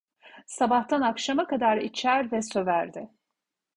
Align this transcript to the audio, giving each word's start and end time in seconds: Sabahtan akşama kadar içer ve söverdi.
Sabahtan 0.47 1.01
akşama 1.01 1.47
kadar 1.47 1.77
içer 1.77 2.31
ve 2.31 2.41
söverdi. 2.41 3.09